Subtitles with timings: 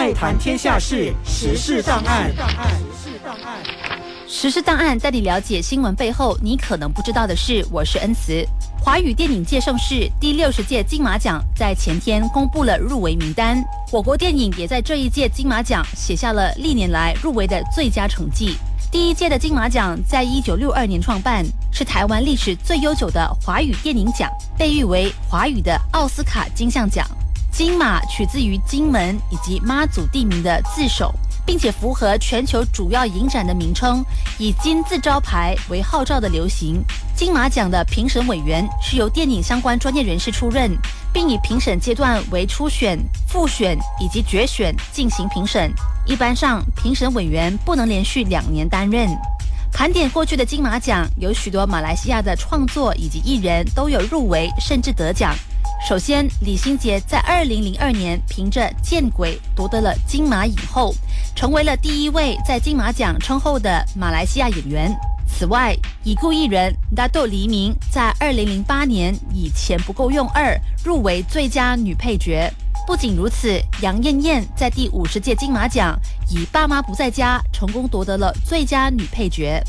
[0.00, 2.32] 爱谈天下事，时事档案。
[4.26, 7.62] 时事档案带你了解新闻背后你可能不知道的事。
[7.70, 8.42] 我是恩慈。
[8.82, 18.56] 华语电影界盛事第六十届金马奖在前天公布了入围名单，我国电影也在这一届金马奖写下了历年来入围的最佳成绩。
[18.90, 27.06] 第一届的金马奖在一九六二年创办，是台湾历史最悠久的华语电影奖，被誉为华语的奥斯卡金像奖。
[27.60, 31.12] 金马取自于金门以及妈祖地名的字首，
[31.44, 34.02] 并且符合全球主要影展的名称，
[34.38, 36.82] 以金字招牌为号召的流行。
[37.14, 40.74] 金马奖的评审委员是由电影相关专业人士出任，
[41.12, 45.70] 并以评审阶段为初选、复选以及决选进行评审。
[46.06, 49.06] 一般上，评审委员不能连续两年担任。
[49.70, 55.36] 盘点过去的金马奖，有许多马来西亚的创作以及艺人都有入围甚至得奖。
[55.88, 60.94] 首先，李心洁在二零零二年凭着《见鬼》夺得了金马影后，
[61.34, 64.94] 成为了第一位在金马奖称后的马来西亚演员。
[65.26, 70.54] 此外，已故艺人达豆黎明在二零零八年以《钱不够用二》
[70.84, 72.52] 入围最佳女配角。
[72.86, 79.60] 不仅如此，杨艳艳在第五十届金马奖以《爸妈不在家》成功夺得了最佳女配角。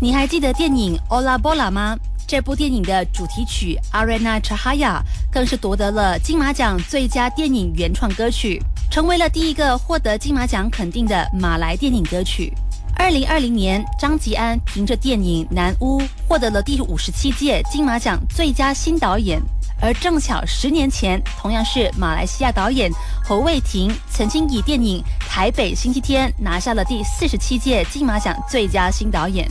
[0.00, 1.96] 你还记得电影《Ola Bola》吗？
[2.30, 4.98] 这部电影的主题曲《Arena Chahaya》
[5.32, 12.52] 更是夺得了金马奖最佳电影原创歌曲，成为了第一个获得金马奖肯定的马来电影歌曲。
[12.94, 19.42] 二零二零年，张吉安凭着电影《南屋》获得了第五十七届金马奖最佳新导演，
[19.80, 22.92] 而正巧十年前，同样是马来西亚导演
[23.24, 29.48] 侯卫廷曾经以电影《台北星期天》拿下了第四十七届金马奖最佳新导演。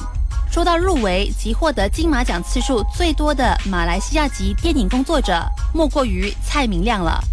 [0.51, 7.23] 说到入围及获得金马奖次数最多的马来西亚籍电影工作者，莫过于蔡明亮了。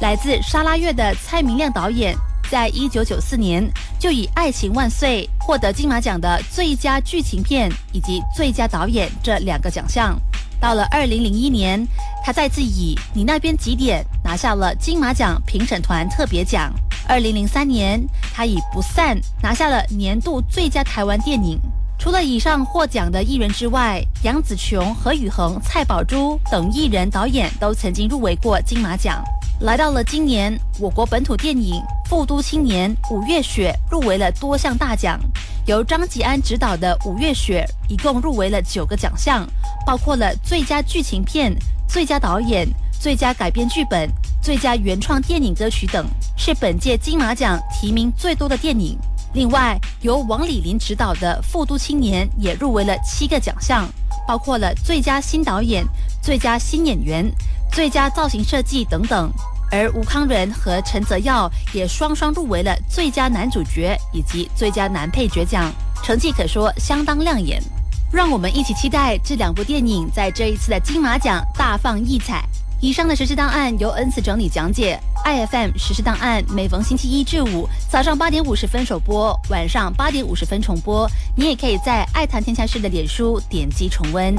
[0.00, 2.14] 来自沙拉越的蔡明亮导演，
[2.50, 3.66] 在一九九四年
[3.98, 10.14] 就以《爱情万岁》获得金马奖的最佳剧情片以及最佳导演这两个奖项。
[10.60, 11.82] 到了二零零一年，
[12.22, 16.70] 他再次以《你那边几点》拿下了金马奖评审团特别奖。
[17.08, 18.04] 二零零三年，
[18.34, 21.58] 他以《不散》拿下了年度最佳台湾电影。
[21.98, 29.22] 除了以上获奖的艺人之外，杨紫琼、何宇恒、蔡宝珠等艺人、导演都曾经入围过金马奖。
[29.60, 35.18] 来到了今年，我国本土电影《富都青年》五月雪入围了多项大奖。
[35.66, 39.44] 由张吉安执导的《五月雪》一共入围了九个奖项，
[39.86, 41.52] 包括了最佳剧情片、
[41.88, 42.68] 最佳导演、
[43.00, 44.08] 最佳改编剧本、
[44.42, 46.06] 最佳原创电影歌曲等，
[46.36, 48.96] 是本届金马奖提名最多的电影。
[49.36, 53.86] 另外，由王李林执导的《富都青年》也入围了七个奖项，
[54.26, 55.84] 包括了最佳新导演、
[56.22, 57.30] 最佳新演员、
[57.70, 59.30] 最佳造型设计等等。
[59.70, 65.70] 而吴康仁和陈泽耀也双双入围了最佳男主角以及最佳男配角奖，
[66.02, 67.62] 成绩可说相当亮眼。
[68.10, 72.42] 让我们一起期待这两部电影在这一次的金马奖大放异彩。
[72.80, 81.08] 以上的实时档案由 N 次整理讲解，IFM 实时档案每逢星期一至五早上八点五十分首播，晚上八点五十分重播。
[81.34, 84.36] 你也可以在爱谈天下事的脸书点击重温。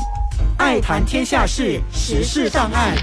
[0.58, 2.96] 爱谈天下事，时事档案。